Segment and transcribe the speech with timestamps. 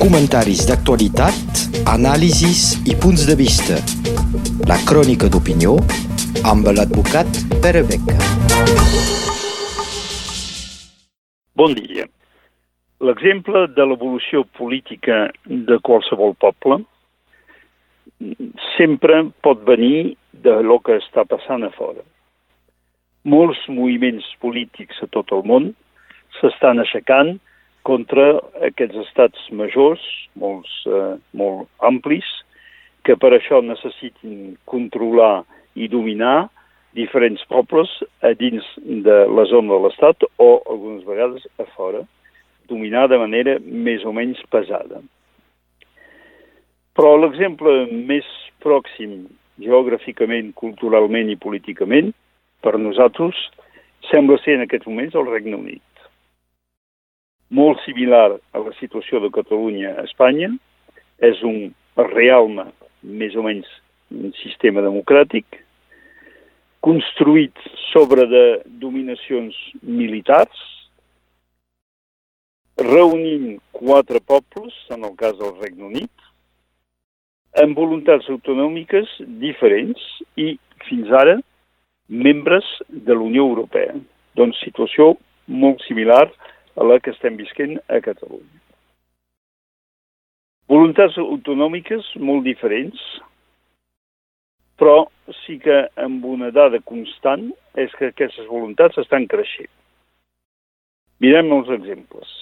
[0.00, 1.60] Comentaris d'actualitat,
[1.92, 3.76] anàlisis i punts de vista.
[4.70, 5.76] La crònica d'opinió
[6.48, 7.28] amb l'advocat
[7.64, 8.16] Pere Beca.
[11.60, 12.06] Bon dia.
[13.04, 16.80] L'exemple de l'evolució política de qualsevol poble
[18.76, 22.00] sempre pot venir de lo que està passant a fora.
[23.28, 25.74] Molts moviments polítics a tot el món
[26.40, 27.36] s'estan aixecant
[27.86, 30.02] contra aquests estats majors,
[30.34, 32.26] molts, eh, molt amplis,
[33.06, 35.44] que per això necessitin controlar
[35.78, 36.48] i dominar
[36.98, 37.90] diferents pobles
[38.26, 38.66] a dins
[39.06, 42.02] de la zona de l'Estat o algunes vegades a fora,
[42.66, 45.02] dominar de manera més o menys pesada.
[46.96, 48.26] Però l'exemple més
[48.64, 49.26] pròxim
[49.62, 52.10] geogràficament, culturalment i políticament
[52.64, 53.36] per nosaltres
[54.10, 55.95] sembla ser en aquests moments el Regne Unit
[57.50, 60.50] molt similar a la situació de Catalunya a Espanya.
[61.22, 62.68] És un realme,
[63.02, 63.68] més o menys,
[64.12, 65.62] un sistema democràtic,
[66.84, 67.56] construït
[67.90, 68.44] sobre de
[68.82, 70.58] dominacions militars,
[72.76, 76.12] reunint quatre pobles, en el cas del Regne Unit,
[77.56, 79.08] amb voluntats autonòmiques
[79.40, 80.02] diferents
[80.36, 81.38] i, fins ara,
[82.06, 83.96] membres de la Unió Europea.
[84.36, 85.14] Doncs situació
[85.48, 86.34] molt similar a
[86.84, 88.60] la que estem visquent a Catalunya.
[90.68, 93.00] Voluntats autonòmiques molt diferents,
[94.76, 95.06] però
[95.44, 99.70] sí que amb una dada constant és que aquestes voluntats estan creixent.
[101.22, 102.32] Mirem els exemples.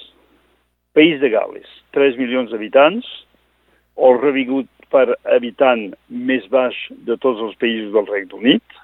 [0.94, 3.06] País de Gales, 3 milions d'habitants,
[4.08, 6.74] el revingut per habitant més baix
[7.06, 8.80] de tots els països del Regne Unit,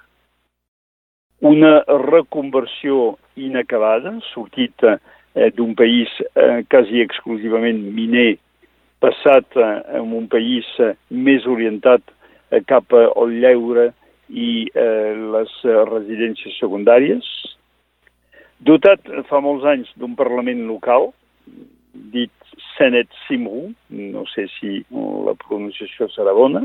[1.40, 4.98] una reconversió inacabada, sortida
[5.34, 8.34] eh, d'un país eh, quasi exclusivament miner
[9.00, 9.68] passat eh,
[10.00, 10.66] en un país
[11.10, 12.02] més orientat
[12.66, 13.92] cap al lleure
[14.26, 15.52] i les
[15.86, 17.22] residències secundàries,
[18.58, 21.12] dotat fa molts anys d'un Parlament local,
[22.10, 22.34] dit
[22.74, 26.64] Senet Simru, no sé si la pronunciació serà bona,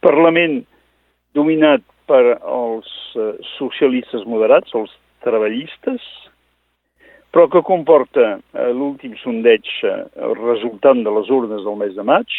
[0.00, 0.62] Parlament
[1.36, 2.88] dominat per els
[3.58, 4.96] socialistes moderats, els
[5.28, 6.00] treballistes,
[7.32, 9.94] però que comporta eh, l'últim sondeig eh,
[10.36, 12.38] resultant de les urnes del mes de maig,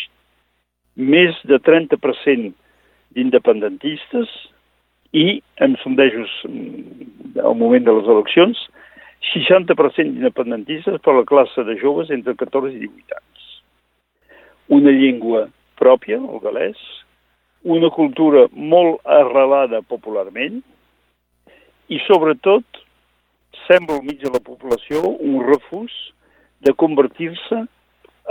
[0.95, 2.53] més de 30%
[3.17, 4.29] d'independentistes
[5.13, 8.61] i, en sondejos mm, al moment de les eleccions,
[9.33, 13.49] 60% d'independentistes per la classe de joves entre 14 i 18 anys.
[14.77, 15.47] Una llengua
[15.79, 16.77] pròpia, el galès,
[17.63, 20.61] una cultura molt arrelada popularment
[21.89, 22.82] i, sobretot,
[23.67, 25.93] sembla al mig de la població un refús
[26.63, 27.63] de convertir-se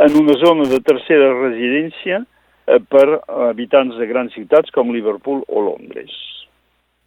[0.07, 5.65] en una zona de tercera residència eh, per habitants de grans ciutats com Liverpool o
[5.69, 6.13] Londres.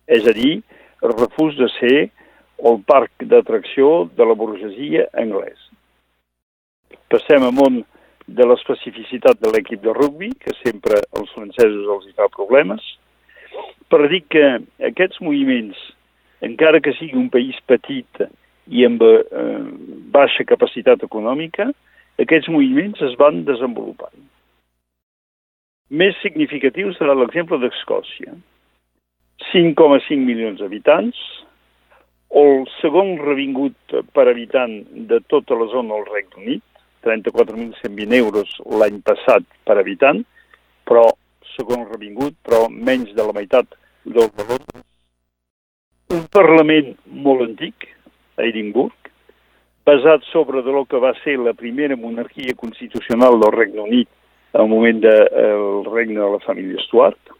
[0.05, 0.59] És a dir,
[1.01, 1.97] el refús de ser
[2.69, 5.57] el parc d'atracció de la burgesia anglès.
[7.11, 7.81] Passem a món
[8.25, 12.85] de l'especificitat de l'equip de rugbi, que sempre als francesos els hi fa problemes,
[13.89, 14.45] per dir que
[14.89, 15.77] aquests moviments
[16.41, 18.25] encara que sigui un país petit
[18.67, 19.59] i amb eh,
[20.15, 21.69] baixa capacitat econòmica,
[22.21, 24.15] aquests moviments es van desenvolupant.
[25.89, 28.33] Més significatiu serà l'exemple d'Escòcia.
[29.51, 31.17] 5,5 milions d'habitants,
[32.35, 34.79] el segon revingut per habitant
[35.11, 36.63] de tota la zona del Regne Unit,
[37.05, 40.23] 34.120 euros l'any passat per habitant,
[40.89, 41.05] però
[41.53, 44.63] segon revingut, però menys de la meitat del valor
[46.35, 47.85] Parlament molt antic,
[48.35, 49.07] a Edimburg,
[49.87, 54.09] basat sobre de lo que va ser la primera monarquia constitucional del Regne Unit
[54.59, 57.31] al moment del de, eh, regne de la família Stuart,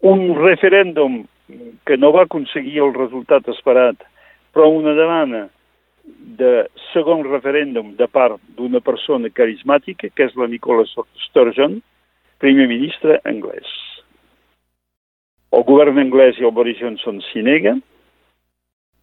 [0.00, 1.20] un referèndum
[1.84, 4.08] que no va aconseguir el resultat esperat,
[4.54, 5.48] però una demanda
[6.40, 10.88] de segon referèndum de part d'una persona carismàtica, que és la Nicola
[11.26, 11.82] Sturgeon,
[12.40, 13.89] primer ministre anglès.
[15.56, 17.80] El govern anglès i el Boris Johnson s'hi neguen,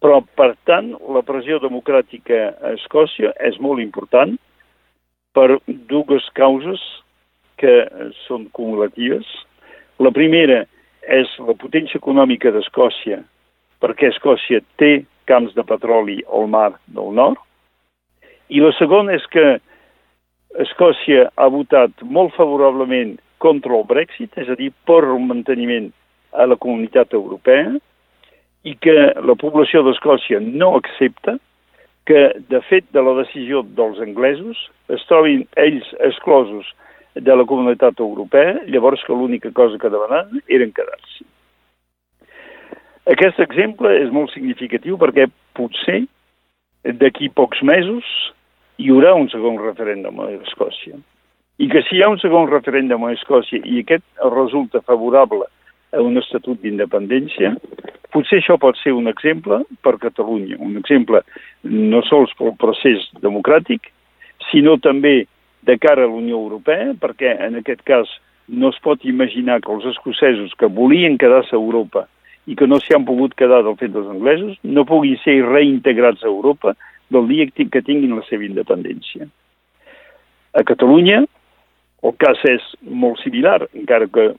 [0.00, 4.36] però, per tant, la pressió democràtica a Escòcia és molt important
[5.36, 5.58] per
[5.90, 6.80] dues causes
[7.58, 7.74] que
[8.24, 9.26] són cumulatives.
[9.98, 10.62] La primera
[11.02, 13.20] és la potència econòmica d'Escòcia,
[13.82, 17.42] perquè Escòcia té camps de petroli al mar del nord,
[18.48, 19.58] i la segona és que
[20.64, 25.90] Escòcia ha votat molt favorablement contra el Brexit, és a dir, per un manteniment
[26.32, 27.76] a la comunitat europea
[28.66, 31.38] i que la població d'Escòcia no accepta
[32.08, 34.60] que, de fet, de la decisió dels anglesos
[34.94, 36.70] es trobin ells exclosos
[37.14, 41.26] de la comunitat europea, llavors que l'única cosa que demanaven eren quedar-s'hi.
[43.12, 46.02] Aquest exemple és molt significatiu perquè potser
[47.00, 48.08] d'aquí pocs mesos
[48.78, 50.98] hi haurà un segon referèndum a Escòcia.
[51.58, 55.48] I que si hi ha un segon referèndum a Escòcia i aquest resulta favorable
[55.92, 57.54] a un estatut d'independència,
[58.12, 61.22] potser això pot ser un exemple per Catalunya, un exemple
[61.64, 63.90] no sols pel procés democràtic,
[64.50, 65.26] sinó també
[65.68, 68.10] de cara a la Unió Europea, perquè en aquest cas
[68.48, 72.06] no es pot imaginar que els escocesos que volien quedar-se a Europa
[72.48, 76.24] i que no s'hi han pogut quedar del fet dels anglesos no puguin ser reintegrats
[76.24, 76.72] a Europa
[77.12, 79.28] del dia que tinguin la seva independència.
[80.56, 81.24] A Catalunya
[82.06, 84.30] el cas és molt similar, encara que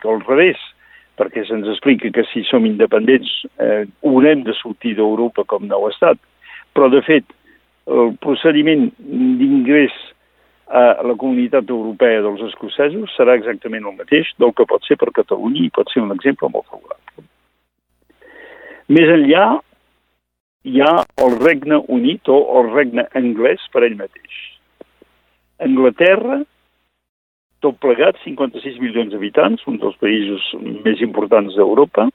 [0.00, 0.58] que al revés,
[1.18, 3.30] perquè se'ns explica que si som independents
[3.62, 6.18] eh, haurem de sortir d'Europa com nou estat,
[6.74, 7.26] però de fet
[7.86, 9.94] el procediment d'ingrés
[10.74, 15.12] a la comunitat europea dels escocesos serà exactament el mateix del que pot ser per
[15.14, 17.28] Catalunya i pot ser un exemple molt favorable.
[18.88, 19.44] Més enllà
[20.64, 24.40] hi ha el Regne Unit o el Regne Anglès per ell mateix.
[25.64, 26.40] Anglaterra,
[27.64, 30.44] tot plegat, 56 milions d'habitants, un dels països
[30.84, 32.08] més importants d'Europa,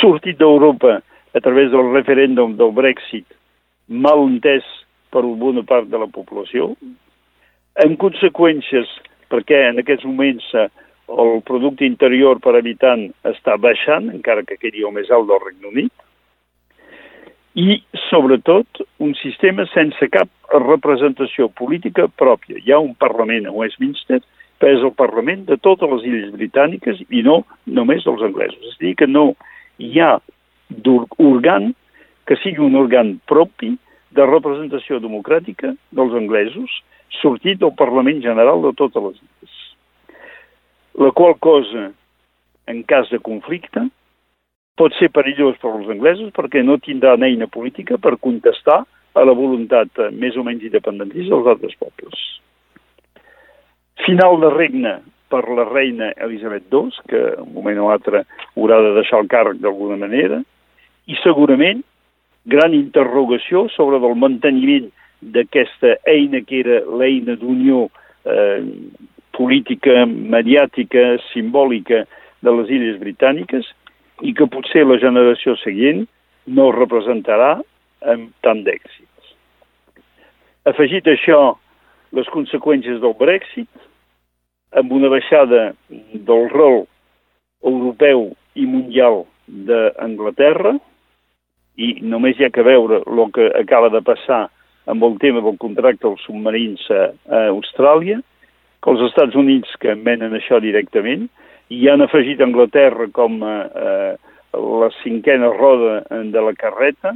[0.00, 3.26] sortit d'Europa a través del referèndum del Brexit,
[3.88, 4.66] mal entès
[5.14, 6.72] per una bona part de la població,
[7.84, 8.90] en conseqüències,
[9.30, 10.68] perquè en aquests moments eh,
[11.10, 15.70] el producte interior per habitant està baixant, encara que quedi el més alt del Regne
[15.72, 15.92] Unit,
[17.54, 17.78] i,
[18.08, 22.58] sobretot, un sistema sense cap representació política pròpia.
[22.58, 24.20] Hi ha un Parlament a Westminster,
[24.70, 28.62] és el Parlament de totes les illes britàniques i no només dels anglesos.
[28.70, 29.32] És a dir, que no
[29.78, 30.18] hi ha
[31.18, 31.72] organ
[32.24, 33.74] que sigui un organ propi
[34.14, 36.70] de representació democràtica dels anglesos,
[37.20, 39.58] sortit del Parlament General de totes les illes.
[41.04, 41.90] La qual cosa,
[42.70, 43.82] en cas de conflicte,
[44.78, 48.82] pot ser perillós per als anglesos perquè no tindran eina política per contestar
[49.14, 52.24] a la voluntat més o menys independentista dels altres pobles.
[54.02, 54.94] Final de regne
[55.30, 58.24] per la reina Elisabet II, que un moment o altre
[58.56, 60.42] haurà de deixar el càrrec d'alguna manera,
[61.06, 61.82] i segurament
[62.50, 64.90] gran interrogació sobre el manteniment
[65.34, 67.86] d'aquesta eina que era l'eina d'unió
[68.28, 68.60] eh,
[69.34, 72.04] política, mediàtica, simbòlica
[72.44, 73.70] de les Illes Britàniques
[74.22, 76.04] i que potser la generació següent
[76.46, 77.56] no representarà
[78.12, 79.08] amb tant d'èxit.
[80.68, 81.54] Afegit això
[82.14, 83.70] les conseqüències del Brexit,
[84.74, 86.84] amb una baixada del rol
[87.64, 90.74] europeu i mundial d'Anglaterra,
[91.76, 94.44] i només hi ha que veure el que acaba de passar
[94.90, 97.08] amb el tema del contracte dels submarins a,
[97.48, 98.20] Austràlia,
[98.82, 101.26] que els Estats Units que menen això directament,
[101.72, 107.14] i han afegit Anglaterra com a, a la cinquena roda de la carreta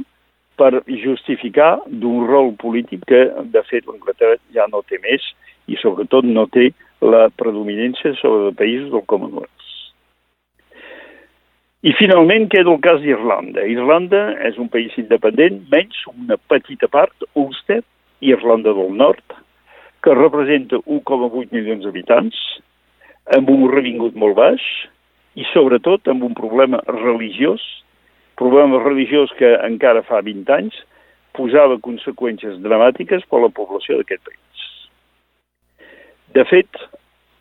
[0.59, 3.23] per justificar d'un rol polític que,
[3.53, 5.23] de fet, l'Anglaterra ja no té més
[5.69, 6.71] i, sobretot, no té
[7.01, 9.55] la predominància sobre els països del Commonwealth.
[11.79, 13.63] I finalment queda el cas d'Irlanda.
[13.71, 17.79] Irlanda és un país independent, menys una petita part, Ulster,
[18.19, 19.23] Irlanda del Nord,
[20.03, 22.39] que representa 1,8 milions d'habitants,
[23.35, 24.65] amb un revingut molt baix
[25.39, 27.63] i sobretot amb un problema religiós,
[28.39, 30.77] problema religiós que encara fa 20 anys
[31.35, 34.63] posava conseqüències dramàtiques per a la població d'aquest país.
[36.35, 36.79] De fet,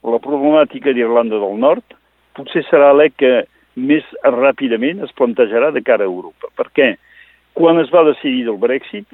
[0.03, 1.97] la problemàtica d'Irlanda del Nord
[2.37, 3.33] potser serà l'EC que
[3.79, 6.51] més ràpidament es plantejarà de cara a Europa.
[6.59, 6.95] Perquè
[7.59, 9.07] quan es va decidir el Brexit,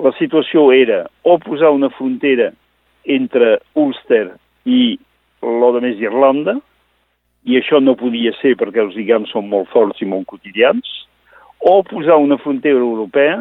[0.00, 2.50] la situació era o posar una frontera
[3.04, 4.26] entre Ulster
[4.64, 4.98] i
[5.42, 6.58] lo de més Irlanda,
[7.44, 10.86] i això no podia ser perquè els lligams són molt forts i molt quotidians,
[11.60, 13.40] o posar una frontera europea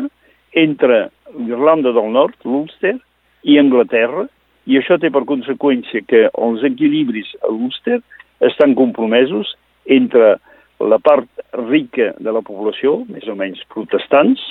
[0.59, 2.97] entre l'Irlanda del Nord, l'Ulster,
[3.43, 4.25] i Anglaterra,
[4.67, 7.99] i això té per conseqüència que els equilibris a l'Ulster
[8.45, 10.37] estan compromesos entre
[10.79, 11.27] la part
[11.67, 14.41] rica de la població, més o menys protestants,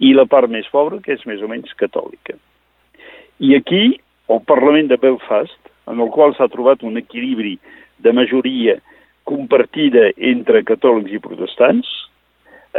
[0.00, 2.34] i la part més pobra, que és més o menys catòlica.
[3.40, 5.58] I aquí, el Parlament de Belfast,
[5.90, 7.58] en el qual s'ha trobat un equilibri
[8.04, 8.78] de majoria
[9.28, 11.90] compartida entre catòlics i protestants,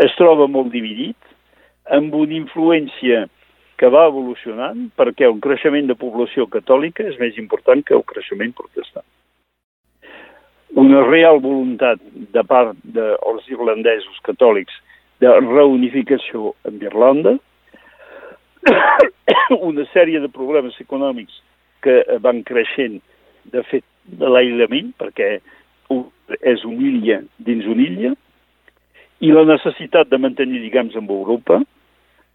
[0.04, 1.18] es troba molt dividit,
[1.92, 3.26] amb una influència
[3.82, 8.54] que va evolucionant perquè el creixement de població catòlica és més important que el creixement
[8.58, 9.08] protestant.
[10.78, 12.00] Una real voluntat
[12.36, 14.78] de part dels irlandesos catòlics
[15.20, 17.36] de reunificació amb Irlanda,
[19.70, 21.42] una sèrie de problemes econòmics
[21.82, 23.00] que van creixent,
[23.52, 25.40] de fet, de l'aïllament, perquè
[26.42, 28.12] és una illa dins una illa,
[29.22, 31.60] i la necessitat de mantenir lligams amb Europa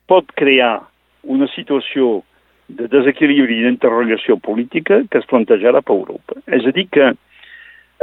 [0.07, 0.87] pot crear
[1.27, 2.21] una situació
[2.69, 6.39] de desequilibri i d'interrelació política que es plantejarà per Europa.
[6.47, 7.13] És a dir, que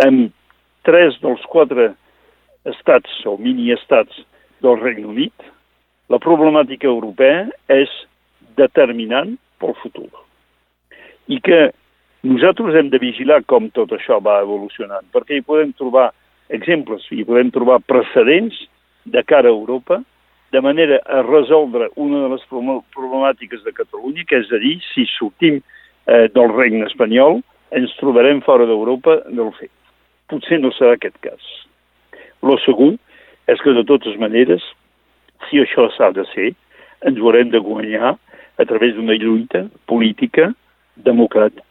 [0.04, 0.20] en
[0.88, 1.94] tres dels quatre
[2.68, 4.24] estats o mini-estats
[4.64, 5.48] del Regne Unit,
[6.12, 7.92] la problemàtica europea és
[8.60, 10.10] determinant pel futur.
[11.32, 11.62] I que
[12.24, 16.12] nosaltres hem de vigilar com tot això va evolucionant, perquè hi podem trobar
[16.54, 18.56] exemples, hi podem trobar precedents
[19.06, 20.00] de cara a Europa,
[20.54, 22.44] de manera a resoldre una de les
[22.94, 27.42] problemàtiques de Catalunya, que és a dir, si sortim eh, del regne espanyol,
[27.74, 29.74] ens trobarem fora d'Europa del fet.
[30.30, 31.42] Potser no serà aquest cas.
[32.46, 32.94] Lo segur
[33.50, 34.64] és que, de totes maneres,
[35.50, 36.54] si això s'ha de ser,
[37.04, 40.52] ens ho haurem de guanyar a través d'una lluita política,
[40.96, 41.66] democràtica,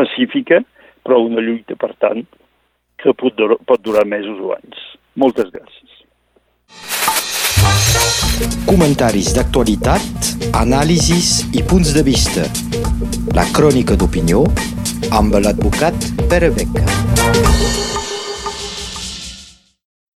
[0.00, 0.62] pacífica,
[1.04, 2.24] però una lluita, per tant,
[3.00, 4.82] que pot, dur pot durar mesos o anys.
[5.20, 5.96] Moltes gràcies.
[8.68, 12.46] Comentaris d'actualitat, anàlisis i punts de vista.
[13.36, 14.46] La crònica d'opinió
[15.20, 17.89] amb l'advocat Pere Beca.